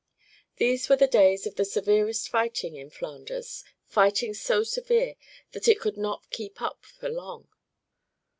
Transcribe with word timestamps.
These 0.55 0.89
were 0.89 0.95
the 0.95 1.05
days 1.05 1.45
of 1.45 1.57
the 1.57 1.63
severest 1.63 2.27
fighting 2.27 2.75
in 2.75 2.89
Flanders, 2.89 3.63
fighting 3.85 4.33
so 4.33 4.63
severe 4.63 5.13
that 5.51 5.67
it 5.67 5.79
could 5.79 5.95
not 5.95 6.31
keep 6.31 6.59
up 6.59 6.83
for 6.83 7.07
long. 7.07 7.47